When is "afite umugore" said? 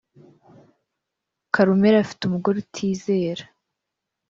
2.03-2.57